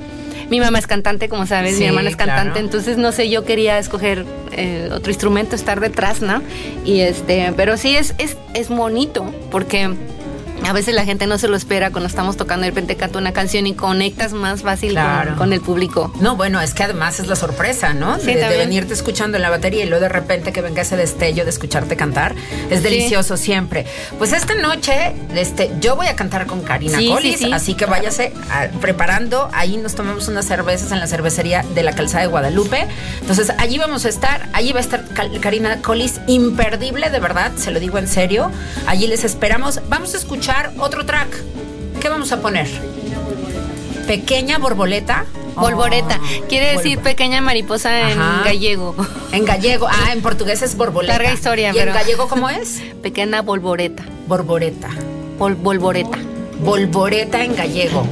[0.49, 3.79] mi mamá es cantante, como sabes, mi hermana es cantante, entonces no sé, yo quería
[3.79, 6.41] escoger eh, otro instrumento, estar detrás, ¿no?
[6.85, 9.91] Y este, pero sí es, es, es bonito, porque
[10.67, 13.33] a veces la gente no se lo espera cuando estamos tocando de repente canta una
[13.33, 14.99] canción y conectas más fácil
[15.37, 16.13] con, el público.
[16.21, 18.19] No, bueno, es que además es la sorpresa, ¿no?
[18.19, 21.51] de, venirte escuchando en la batería y luego de repente que venga ese destello de
[21.51, 22.35] escucharte cantar.
[22.71, 23.87] Es delicioso siempre.
[24.19, 28.33] Pues esta noche este, yo voy a cantar con Karina Collis, así que váyase
[28.81, 29.49] preparando.
[29.53, 32.87] Ahí nos tomamos unas cervezas en la cervecería de la calzada de Guadalupe.
[33.21, 35.05] Entonces allí vamos a estar, allí va a estar
[35.41, 38.51] Karina Collis, imperdible, de verdad, se lo digo en serio.
[38.87, 39.81] Allí les esperamos.
[39.89, 41.29] Vamos a escuchar otro track.
[42.01, 42.69] ¿Qué vamos a poner?
[44.07, 45.25] Pequeña borboleta.
[45.55, 46.19] Borboleta.
[46.21, 48.95] Oh, Quiere decir pequeña mariposa en gallego.
[49.33, 49.87] En gallego.
[49.89, 51.15] Ah, en portugués es borboleta.
[51.15, 51.73] Larga historia.
[51.75, 52.83] ¿Y en gallego cómo es?
[53.03, 54.05] Pequeña borboleta.
[54.27, 54.89] Borboleta.
[55.39, 56.19] bolboreta.
[56.63, 58.07] Volvoreta en gallego,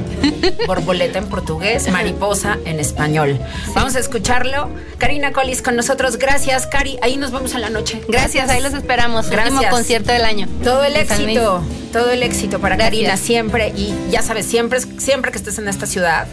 [0.65, 3.39] borboleta en portugués, mariposa en español.
[3.75, 4.69] Vamos a escucharlo.
[4.97, 6.17] Karina Collis con nosotros.
[6.17, 6.97] Gracias, Cari.
[7.01, 8.01] Ahí nos vemos en la noche.
[8.07, 9.29] Gracias, ahí los esperamos.
[9.29, 9.53] Gracias.
[9.53, 10.47] Último concierto del año.
[10.63, 13.69] Todo el éxito, todo el éxito para Karina siempre.
[13.75, 16.27] Y ya sabes, siempre, siempre que estés en esta ciudad,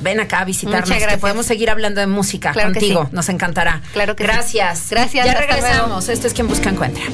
[0.00, 0.88] ven acá a visitarnos.
[0.88, 1.20] Muchas gracias.
[1.20, 3.08] podemos seguir hablando de música contigo.
[3.12, 3.80] Nos encantará.
[3.92, 4.78] Claro que gracias.
[4.78, 4.86] Sí.
[4.90, 5.26] Gracias.
[5.26, 6.08] Ya regresamos.
[6.08, 7.04] Esto es quien busca encuentra.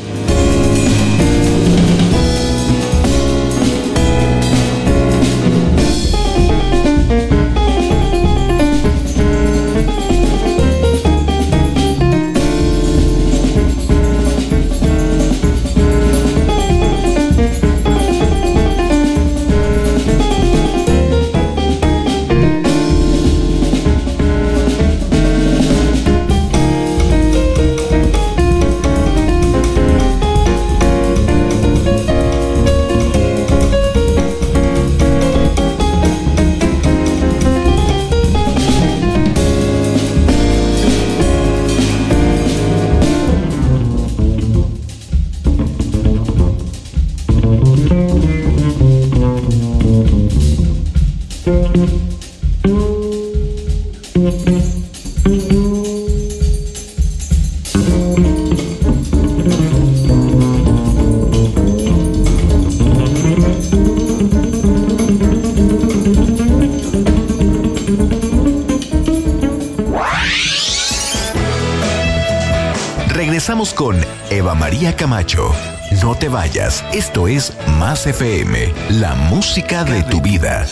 [76.59, 80.67] Esto es Más FM, la música de tu vida.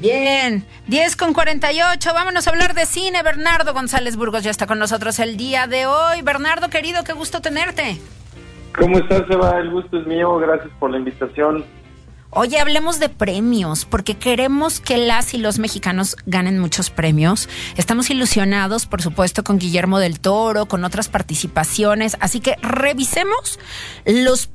[0.00, 3.22] Bien, 10 con 48, vámonos a hablar de cine.
[3.22, 6.22] Bernardo González Burgos ya está con nosotros el día de hoy.
[6.22, 7.98] Bernardo, querido, qué gusto tenerte.
[8.76, 9.60] ¿Cómo estás, Eva?
[9.60, 11.64] El gusto es mío, gracias por la invitación.
[12.36, 17.48] Oye, hablemos de premios, porque queremos que las y los mexicanos ganen muchos premios.
[17.76, 22.16] Estamos ilusionados, por supuesto, con Guillermo del Toro, con otras participaciones.
[22.18, 23.60] Así que revisemos
[24.04, 24.50] los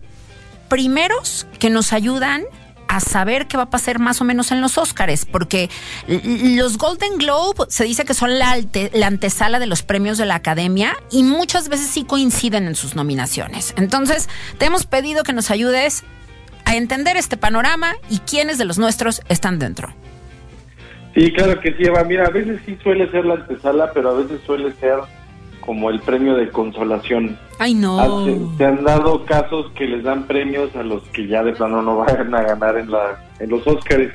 [0.67, 2.43] primeros que nos ayudan
[2.89, 5.69] a saber qué va a pasar más o menos en los Óscares, porque
[6.07, 8.59] los Golden Globe se dice que son la,
[8.93, 12.95] la, antesala de los premios de la Academia y muchas veces sí coinciden en sus
[12.95, 13.73] nominaciones.
[13.77, 14.27] Entonces,
[14.57, 16.03] te hemos pedido que nos ayudes
[16.69, 19.89] a entender este panorama y quiénes de los nuestros están dentro.
[21.15, 22.03] Sí, claro que sí, Eva.
[22.03, 24.99] Mira, a veces sí suele ser la antesala, pero a veces suele ser
[25.61, 27.39] como el premio de consolación.
[27.57, 27.99] Ay, no.
[27.99, 31.81] Ah, Se, han dado casos que les dan premios a los que ya de plano
[31.81, 34.13] no van a ganar en, la, en los Óscares.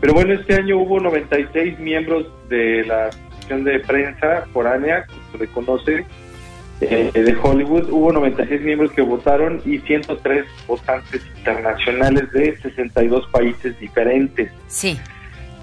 [0.00, 5.44] Pero bueno, este año hubo 96 miembros de la Asociación de Prensa Foránea, que se
[5.44, 6.06] le conoce,
[6.80, 7.90] eh, de Hollywood.
[7.90, 14.50] Hubo 96 miembros que votaron y 103 votantes internacionales de 62 países diferentes.
[14.66, 14.98] Sí.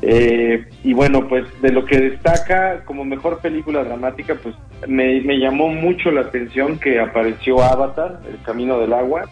[0.01, 4.55] Eh, y bueno, pues de lo que destaca como mejor película dramática, pues
[4.87, 9.23] me, me llamó mucho la atención que apareció Avatar, El Camino del Agua,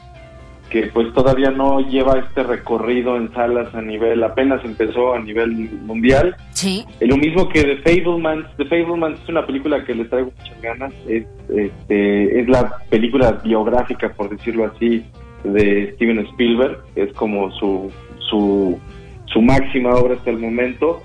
[0.75, 5.51] que pues todavía no lleva este recorrido en salas a nivel, apenas empezó a nivel
[5.83, 6.35] mundial.
[6.51, 6.83] Sí.
[6.99, 8.45] Eh, Lo mismo que The Fablemans.
[8.57, 10.93] The Fablemans es una película que le traigo muchas ganas.
[11.07, 15.05] Es, este, es la película biográfica, por decirlo así,
[15.45, 16.79] de Steven Spielberg.
[16.97, 17.89] Es como su,
[18.29, 18.77] su,
[19.27, 21.01] su máxima obra hasta el momento.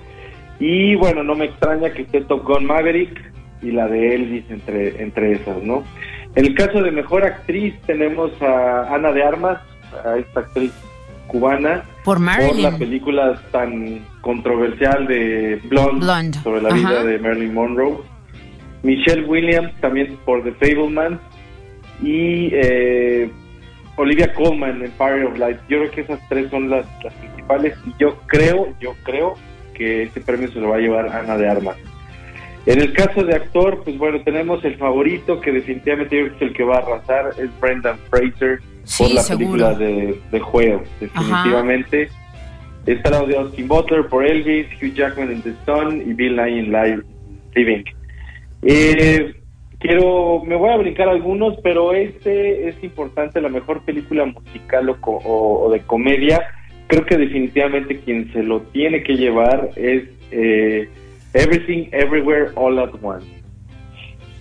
[0.59, 5.01] Y bueno, no me extraña que esté Top Gun Maverick y la de Elvis entre,
[5.01, 5.85] entre esas, ¿no?
[6.37, 9.59] En el caso de mejor actriz tenemos a Ana de Armas,
[10.05, 10.73] a esta actriz
[11.27, 16.39] cubana, Por por la película tan controversial de Blonde, Blonde.
[16.43, 16.77] sobre la Ajá.
[16.77, 17.99] vida de Marilyn Monroe.
[18.83, 21.21] Michelle Williams también por The Fableman
[22.03, 23.31] y eh,
[23.97, 25.59] Olivia Colman en Power of Light.
[25.69, 29.35] Yo creo que esas tres son las, las principales y yo creo, yo creo
[29.75, 31.77] que este premio se lo va a llevar Ana de Armas.
[32.67, 36.45] En el caso de actor, pues bueno, tenemos el favorito que definitivamente yo creo que
[36.45, 39.51] es el que va a arrasar, es Brendan Fraser Sí, por la seguro.
[39.69, 42.09] película de, de Juego, definitivamente.
[42.87, 46.59] Está la de Austin Butler por Elvis, Hugh Jackman en The Sun y Bill Nye
[46.61, 47.03] en Live
[47.55, 47.85] Living.
[48.63, 49.35] Eh,
[49.79, 55.01] quiero, me voy a brincar algunos, pero este es importante, la mejor película musical o,
[55.01, 56.43] co- o- o de comedia.
[56.89, 60.89] Creo que definitivamente quien se lo tiene que llevar es eh,
[61.35, 63.27] Everything Everywhere All at Once.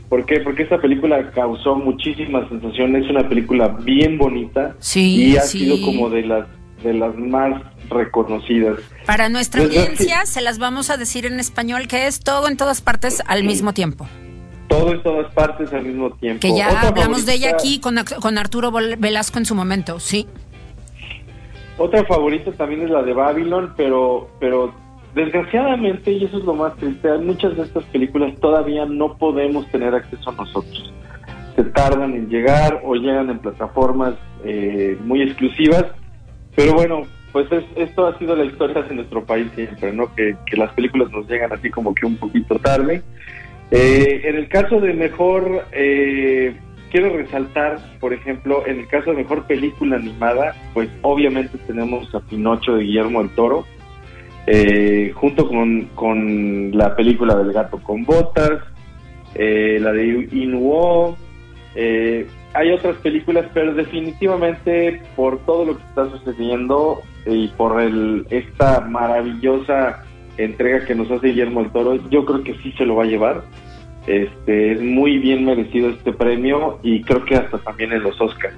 [0.09, 0.39] ¿Por qué?
[0.39, 5.59] Porque esta película causó muchísimas sensaciones, es una película bien bonita Sí, y ha sí.
[5.59, 6.47] sido como de las
[6.83, 8.79] de las más reconocidas.
[9.05, 12.57] Para nuestra Desde audiencia se las vamos a decir en español que es todo en
[12.57, 14.07] todas partes al mismo tiempo.
[14.67, 16.39] Todo en todas partes al mismo tiempo.
[16.41, 20.25] Que ya Otra hablamos de ella aquí con, con Arturo Velasco en su momento, sí.
[21.77, 24.73] Otra favorita también es la de Babylon, pero, pero
[25.15, 29.93] desgraciadamente, y eso es lo más triste, muchas de estas películas todavía no podemos tener
[29.95, 30.93] acceso nosotros.
[31.55, 34.13] Se tardan en llegar o llegan en plataformas
[34.45, 35.85] eh, muy exclusivas,
[36.55, 37.01] pero bueno,
[37.31, 40.13] pues es- esto ha sido la historia de nuestro país siempre, ¿no?
[40.15, 43.01] Que, que las películas nos llegan así como que un poquito tarde.
[43.71, 46.55] Eh, en el caso de mejor, eh,
[46.91, 52.19] quiero resaltar, por ejemplo, en el caso de mejor película animada, pues obviamente tenemos a
[52.21, 53.65] Pinocho de Guillermo del Toro,
[54.51, 58.63] eh, junto con, con la película del gato con botas,
[59.35, 61.15] eh, la de Inuo,
[61.75, 62.25] eh,
[62.55, 68.79] hay otras películas, pero definitivamente por todo lo que está sucediendo y por el, esta
[68.79, 70.03] maravillosa
[70.37, 73.07] entrega que nos hace Guillermo del Toro, yo creo que sí se lo va a
[73.07, 73.43] llevar.
[74.07, 78.55] Este es muy bien merecido este premio y creo que hasta también en los Oscars.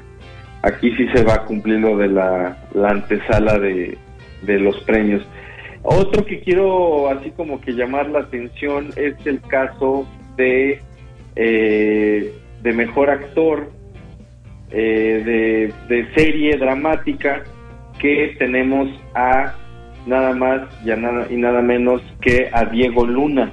[0.62, 3.98] Aquí sí se va a cumplir lo de la, la antesala de,
[4.44, 5.22] de los premios.
[5.84, 10.06] Otro que quiero así como que llamar la atención es el caso
[10.38, 10.80] de
[11.36, 13.72] eh, de mejor actor
[14.70, 17.44] eh, de, de serie dramática
[18.00, 19.56] que tenemos a
[20.06, 23.52] nada más y, a nada, y nada menos que a Diego Luna.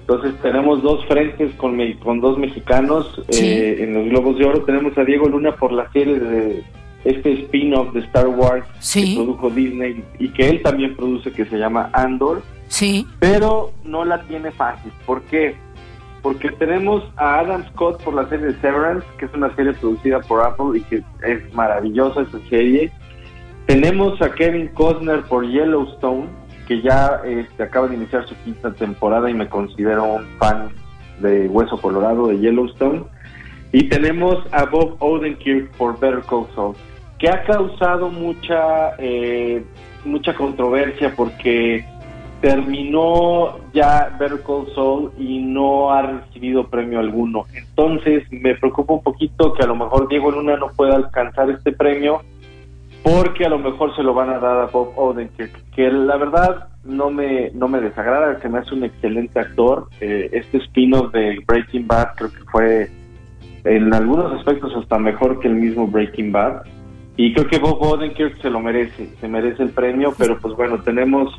[0.00, 3.44] Entonces tenemos dos frentes con, me- con dos mexicanos Sí.
[3.46, 4.62] eh, en los Globos de Oro.
[4.64, 6.62] Tenemos a Diego Luna por la serie de
[7.08, 9.10] este spin-off de Star Wars Sí.
[9.16, 13.06] que produjo Disney y que él también produce que se llama Andor Sí.
[13.20, 14.92] pero no la tiene fácil.
[15.06, 15.54] ¿Por qué?
[16.22, 20.42] Porque tenemos a Adam Scott por la serie Severance, que es una serie producida por
[20.42, 22.90] Apple y que es maravillosa esa serie.
[23.66, 26.26] Tenemos a Kevin Costner por Yellowstone,
[26.66, 30.70] que ya este, acaba de iniciar su quinta temporada y me considero un fan
[31.20, 33.04] de Hueso Colorado de Yellowstone.
[33.72, 36.74] Y tenemos a Bob Odenkirk por Better Call Saul,
[37.18, 39.64] que ha causado mucha eh,
[40.04, 41.84] mucha controversia porque
[42.40, 47.46] terminó ya Better Call Saul y no ha recibido premio alguno.
[47.54, 51.72] Entonces me preocupa un poquito que a lo mejor Diego Luna no pueda alcanzar este
[51.72, 52.22] premio
[53.02, 56.68] porque a lo mejor se lo van a dar a Bob Odenkirk, que la verdad
[56.84, 59.88] no me no me desagrada, que me hace un excelente actor.
[60.00, 62.90] Eh, este spin-off de Breaking Bad creo que fue
[63.64, 66.62] en algunos aspectos hasta mejor que el mismo Breaking Bad.
[67.16, 70.82] Y creo que Bob Odenkirk se lo merece, se merece el premio, pero pues bueno,
[70.82, 71.34] tenemos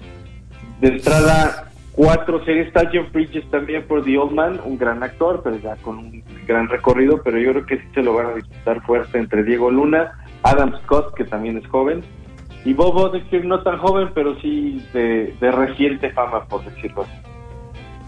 [0.82, 2.68] de entrada cuatro series.
[2.68, 6.24] Está Jeff Bridges también por The Old Man, un gran actor, pero ya con un
[6.48, 9.70] gran recorrido, pero yo creo que sí se lo van a disputar fuerte entre Diego
[9.70, 10.14] Luna,
[10.44, 12.04] Adam Scott, que también es joven,
[12.66, 17.12] y Bob Odenkirk, no tan joven, pero sí de, reciente fama, por decirlo así.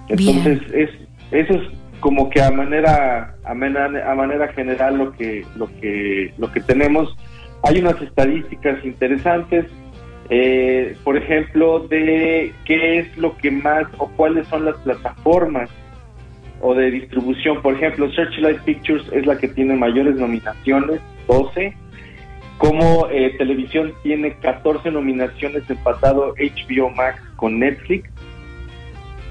[0.10, 0.90] Entonces, es,
[1.32, 1.62] eso es
[2.00, 6.62] como que a manera, a manera, a manera general lo que, lo que, lo que
[6.62, 7.16] tenemos.
[7.64, 9.66] Hay unas estadísticas interesantes
[10.30, 15.70] eh, por ejemplo, de qué es lo que más o cuáles son las plataformas
[16.62, 17.62] o de distribución.
[17.62, 21.76] Por ejemplo, Searchlight Pictures es la que tiene mayores nominaciones, 12.
[22.60, 28.08] Como eh, televisión tiene 14 nominaciones, empatado HBO Max con Netflix.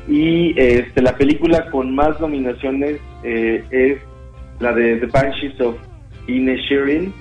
[0.09, 3.99] Y este, la película con más nominaciones eh, es
[4.59, 5.76] la de The Banshees of
[6.26, 7.12] Inisherin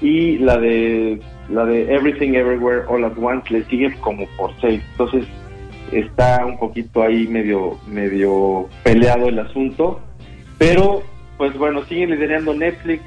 [0.00, 4.82] y la de la de Everything Everywhere All at Once le sigue como por seis.
[4.92, 5.26] Entonces
[5.92, 10.00] está un poquito ahí medio, medio peleado el asunto.
[10.58, 11.02] Pero,
[11.36, 13.02] pues bueno, sigue liderando Netflix,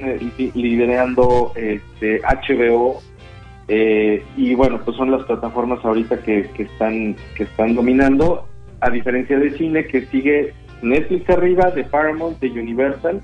[0.00, 3.00] eh, liderando este, HBO.
[3.68, 8.46] Eh, y bueno, pues son las plataformas ahorita que, que, están, que están dominando,
[8.80, 13.22] a diferencia de cine que sigue Netflix arriba, de Paramount, de Universal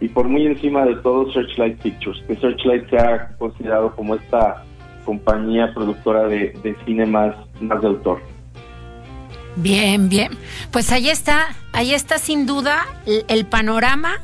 [0.00, 4.64] y por muy encima de todo Searchlight Pictures, que Searchlight se ha considerado como esta
[5.04, 8.20] compañía productora de, cine más, más de autor.
[9.56, 10.32] Bien, bien.
[10.70, 14.20] Pues ahí está, ahí está sin duda el panorama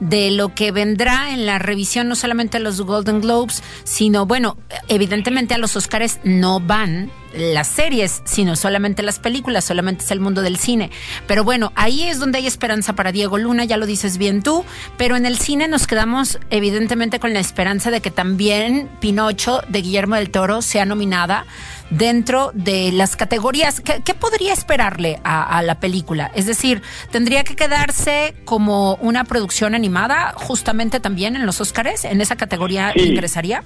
[0.00, 4.58] de lo que vendrá en la revisión no solamente a los Golden Globes, sino, bueno,
[4.88, 10.20] evidentemente a los Oscars no van las series, sino solamente las películas, solamente es el
[10.20, 10.90] mundo del cine.
[11.26, 14.64] Pero bueno, ahí es donde hay esperanza para Diego Luna, ya lo dices bien tú,
[14.96, 19.82] pero en el cine nos quedamos evidentemente con la esperanza de que también Pinocho de
[19.82, 21.46] Guillermo del Toro sea nominada
[21.90, 23.80] dentro de las categorías.
[23.80, 26.30] ¿Qué, podría esperarle a, la película?
[26.34, 32.04] Es decir, ¿tendría que quedarse como una producción animada justamente también en los Óscares?
[32.04, 33.62] ¿En esa categoría ingresaría?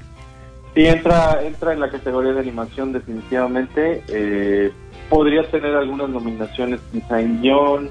[0.78, 4.00] Sí, entra, entra en la categoría de animación definitivamente.
[4.06, 4.70] Eh,
[5.08, 7.88] podría tener algunas nominaciones quizá en guion,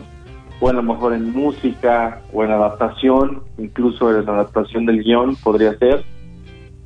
[0.62, 5.36] o a lo mejor en música, o en adaptación, incluso en la adaptación del guion
[5.36, 6.06] podría ser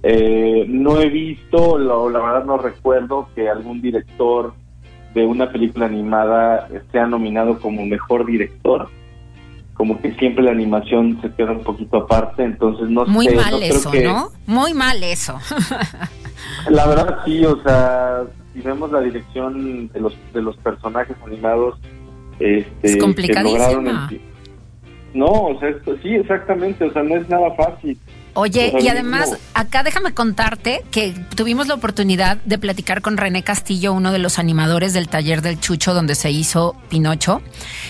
[0.04, 4.54] eh, no he visto, la verdad no recuerdo que algún director
[5.14, 8.90] de una película animada sea nominado como mejor director.
[9.74, 13.36] Como que siempre la animación se queda un poquito aparte, entonces no Muy sé.
[13.36, 14.30] mal eso, ¿no?
[14.46, 15.40] Muy mal eso.
[16.70, 21.80] la verdad sí, o sea, si vemos la dirección de los de los personajes animados,
[22.40, 24.10] este, es complicadísima.
[25.14, 27.98] no, o sea, sí, exactamente, o sea, no es nada fácil.
[28.34, 33.92] Oye, y además, acá déjame contarte que tuvimos la oportunidad de platicar con René Castillo,
[33.94, 37.42] uno de los animadores del taller del Chucho donde se hizo Pinocho.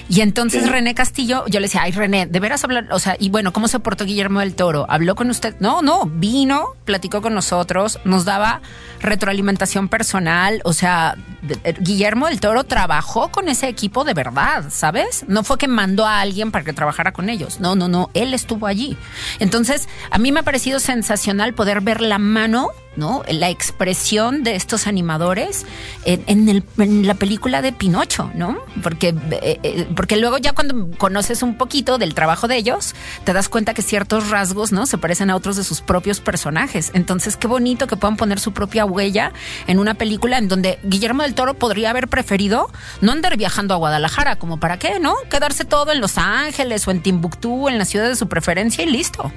[0.10, 3.30] Y entonces René Castillo, yo le decía, ay René, de veras hablar, o sea, y
[3.30, 4.86] bueno, ¿cómo se portó Guillermo del Toro?
[4.90, 5.56] ¿Habló con usted?
[5.60, 8.62] No, no, vino, platicó con nosotros, nos daba
[9.00, 11.18] retroalimentación personal, o sea,
[11.64, 15.26] eh, Guillermo del Toro trabajó con ese equipo de verdad, ¿sabes?
[15.28, 18.34] No fue que mandó a alguien para que trabajara con ellos, no, no, no, él
[18.34, 18.98] estuvo allí.
[19.40, 23.24] Entonces, a mí me ha parecido sensacional poder ver la mano, ¿no?
[23.30, 25.66] La expresión de estos animadores
[26.06, 28.58] en la película de Pinocho, ¿no?
[28.84, 33.34] Porque, eh, eh, porque luego ya cuando conoces un poquito del trabajo de ellos, te
[33.34, 34.86] das cuenta que ciertos rasgos, ¿no?
[34.86, 36.92] Se parecen a otros de sus propios personajes.
[36.94, 39.32] Entonces, qué bonito que puedan poner su propia huella
[39.68, 42.70] en una película en donde Guillermo del Toro podría haber preferido
[43.02, 45.16] no andar viajando a Guadalajara, como para qué, ¿no?
[45.30, 48.90] Quedarse todo en Los Ángeles o en Timbuktu, en la ciudad de su preferencia y
[48.90, 49.32] listo.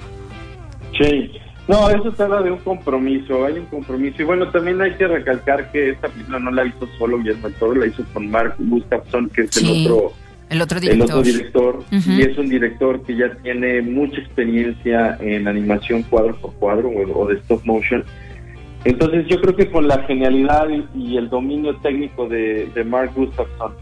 [0.99, 1.33] Sí,
[1.67, 4.21] no, eso se habla de un compromiso, hay un compromiso.
[4.21, 7.59] Y bueno, también hay que recalcar que esta película no la hizo solo Guillermo del
[7.59, 10.13] Toro, la hizo con Mark Gustafson, que es el otro
[10.51, 11.05] el otro director.
[11.05, 16.37] El otro director Y es un director que ya tiene mucha experiencia en animación cuadro
[16.37, 18.05] por cuadro o, de stop motion.
[18.85, 23.73] Entonces yo creo que con la genialidad y, el dominio técnico de, de Mark Gustafson,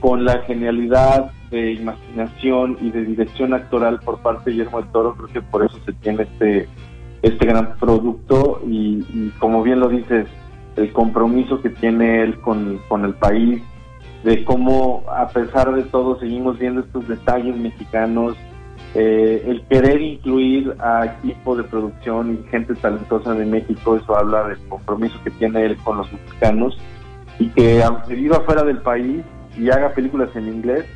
[0.00, 5.14] con la genialidad de imaginación y de dirección actoral por parte de Guillermo del Toro,
[5.14, 6.68] creo que por eso se tiene este,
[7.22, 10.26] este gran producto y, como bien lo dices,
[10.76, 13.62] el compromiso que tiene él con, con el país,
[14.24, 18.36] de cómo a pesar de todo seguimos viendo estos detalles mexicanos,
[18.94, 24.48] eh, el querer incluir a equipo de producción y gente talentosa de México, eso habla
[24.48, 26.76] del compromiso que tiene él con los mexicanos
[27.38, 29.22] y que aunque viva fuera del país
[29.60, 30.86] y haga películas en inglés,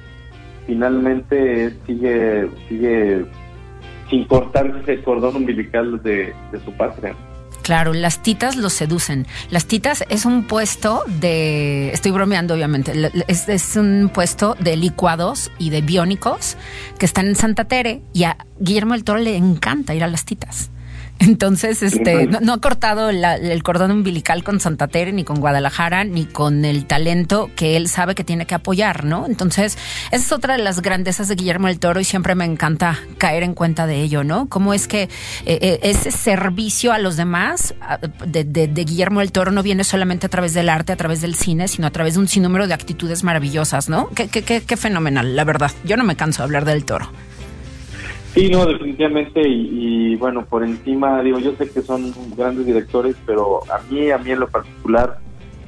[0.66, 3.26] finalmente sigue, sigue
[4.08, 6.34] sin cortarse ese cordón umbilical de,
[6.64, 7.14] su patria.
[7.62, 9.26] Claro, las titas los seducen.
[9.50, 12.92] Las titas es un puesto de, estoy bromeando obviamente,
[13.26, 16.56] es, es, un puesto de licuados y de biónicos
[16.98, 20.24] que están en Santa Tere y a Guillermo del Toro le encanta ir a las
[20.24, 20.70] titas.
[21.20, 26.26] Entonces, este, no, ha cortado el cordón umbilical con Santa Tere, ni con Guadalajara, ni
[26.26, 29.26] con el talento que él sabe que tiene que apoyar, ¿no?
[29.26, 29.78] Entonces,
[30.10, 33.42] esa es otra de las grandezas de Guillermo del Toro y siempre me encanta caer
[33.42, 34.48] en cuenta de ello, ¿no?
[34.48, 35.08] Cómo es que eh,
[35.46, 37.74] eh, ese servicio a los demás
[38.26, 41.34] de, de, Guillermo del Toro no viene solamente a través del arte, a través del
[41.34, 44.08] cine, sino a través de un sinnúmero de actitudes maravillosas, ¿no?
[44.10, 45.70] Qué, qué, qué, qué fenomenal, la verdad.
[45.84, 47.10] Yo no me canso de hablar del Toro.
[48.34, 53.60] Sí, no, definitivamente, y, bueno, por encima, digo, yo sé que son grandes directores, pero
[53.72, 55.18] a mí, a mí en lo particular,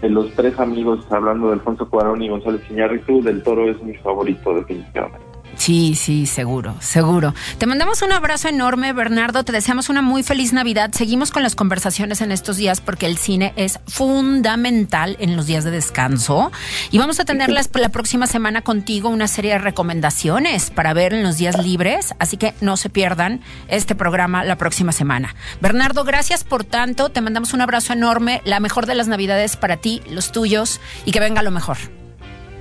[0.02, 3.94] de los tres amigos, hablando de Alfonso Cuarón y González Iñárritu, del Toro es mi
[3.94, 5.25] favorito, definitivamente.
[5.56, 7.34] Sí, sí, seguro, seguro.
[7.58, 9.42] Te mandamos un abrazo enorme, Bernardo.
[9.42, 10.90] Te deseamos una muy feliz Navidad.
[10.92, 15.64] Seguimos con las conversaciones en estos días porque el cine es fundamental en los días
[15.64, 16.52] de descanso.
[16.90, 21.22] Y vamos a tener la, próxima semana contigo una serie de recomendaciones para ver en
[21.22, 22.14] los días libres.
[22.18, 25.34] Así que no se pierdan este programa la próxima semana.
[25.60, 27.08] Bernardo, gracias por tanto.
[27.08, 28.42] Te mandamos un abrazo enorme.
[28.44, 31.78] La mejor de las Navidades para ti, los tuyos y que venga lo mejor.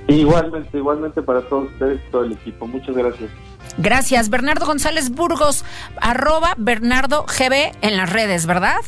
[0.08, 2.66] Igualmente, igualmente para todos ustedes y todo el equipo.
[2.66, 3.30] Muchas gracias.
[3.78, 4.30] Gracias.
[4.30, 5.64] Bernardo González Burgos,
[6.00, 8.78] arroba Bernardo GB en las redes, ¿verdad?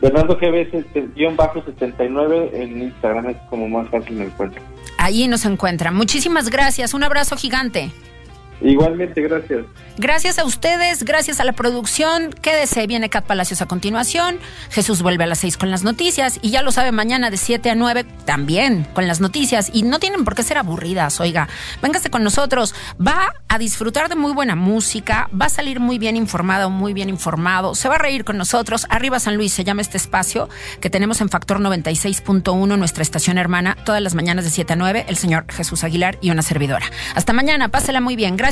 [0.00, 4.60] Bernardo GB guion bajo 79 en Instagram es como más fácil me encuentra.
[4.98, 5.90] Ahí nos encuentra.
[5.90, 6.94] Muchísimas gracias.
[6.94, 7.90] Un abrazo gigante.
[8.64, 9.64] Igualmente, gracias.
[9.98, 12.30] Gracias a ustedes, gracias a la producción.
[12.30, 14.38] Quédese, viene Cat Palacios a continuación.
[14.70, 17.70] Jesús vuelve a las 6 con las noticias y ya lo sabe mañana de 7
[17.70, 19.70] a 9 también con las noticias.
[19.72, 21.48] Y no tienen por qué ser aburridas, oiga.
[21.82, 22.74] Véngase con nosotros.
[23.04, 27.08] Va a disfrutar de muy buena música, va a salir muy bien informado, muy bien
[27.08, 27.74] informado.
[27.74, 28.86] Se va a reír con nosotros.
[28.90, 30.48] Arriba San Luis se llama este espacio
[30.80, 35.06] que tenemos en Factor 96.1, nuestra estación hermana, todas las mañanas de 7 a 9.
[35.08, 36.86] El señor Jesús Aguilar y una servidora.
[37.16, 38.36] Hasta mañana, pásela muy bien.
[38.36, 38.51] Gracias.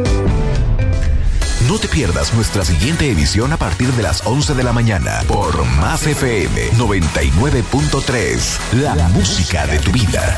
[1.71, 5.63] No te pierdas nuestra siguiente edición a partir de las 11 de la mañana por
[5.77, 10.37] Más FM 99.3, la, música de tu vida.